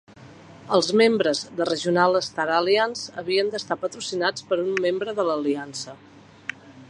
Els 0.77 0.87
membres 1.01 1.41
de 1.59 1.67
Regional 1.69 2.17
Star 2.29 2.47
Alliance 2.61 3.15
havien 3.23 3.53
d'estar 3.55 3.79
patrocinats 3.85 4.49
per 4.53 4.61
un 4.67 4.75
membre 4.87 5.17
de 5.21 5.27
l'aliança. 5.31 5.97